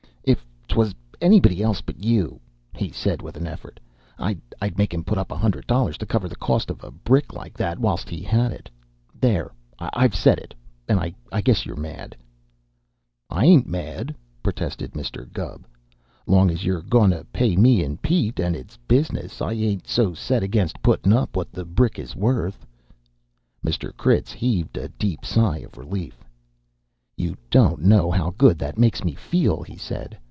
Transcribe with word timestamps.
"If 0.23 0.75
'twas 0.75 0.95
anybody 1.19 1.61
else 1.61 1.81
but 1.81 2.01
you," 2.01 2.39
he 2.73 2.91
said 2.91 3.21
with 3.21 3.35
an 3.35 3.45
effort, 3.45 3.77
"I'd 4.17 4.77
make 4.77 4.93
him 4.93 5.03
put 5.03 5.17
up 5.17 5.29
a 5.29 5.35
hundred 5.37 5.67
dollars 5.67 5.97
to 5.97 6.05
cover 6.05 6.29
the 6.29 6.35
cost 6.37 6.69
of 6.69 6.81
a 6.81 6.91
brick 6.91 7.33
like 7.33 7.57
that 7.57 7.77
whilst 7.77 8.07
he 8.07 8.21
had 8.21 8.53
it. 8.53 8.69
There! 9.19 9.51
I've 9.79 10.15
said 10.15 10.37
it, 10.39 10.53
and 10.87 10.97
I 10.97 11.41
guess 11.41 11.65
you're 11.65 11.75
mad!" 11.75 12.15
"I 13.29 13.43
ain't 13.45 13.67
mad," 13.67 14.15
protested 14.41 14.93
Mr. 14.93 15.29
Gubb, 15.33 15.65
"'long 16.25 16.49
as 16.49 16.63
you're 16.63 16.81
goin' 16.81 17.09
to 17.09 17.25
pay 17.33 17.57
me 17.57 17.83
and 17.83 18.01
Pete, 18.01 18.39
and 18.39 18.55
it's 18.55 18.77
business; 18.87 19.41
I 19.41 19.51
ain't 19.51 19.87
so 19.87 20.13
set 20.13 20.41
against 20.41 20.81
puttin' 20.81 21.11
up 21.11 21.35
what 21.35 21.51
the 21.51 21.65
brick 21.65 21.99
is 21.99 22.15
worth." 22.15 22.65
Mr. 23.65 23.93
Critz 23.97 24.31
heaved 24.31 24.77
a 24.77 24.87
deep 24.87 25.25
sigh 25.25 25.57
of 25.57 25.77
relief. 25.77 26.23
"You 27.17 27.35
don't 27.49 27.81
know 27.81 28.09
how 28.09 28.33
good 28.37 28.57
that 28.59 28.79
makes 28.79 29.03
me 29.03 29.15
feel," 29.15 29.63
he 29.63 29.75
said. 29.75 30.17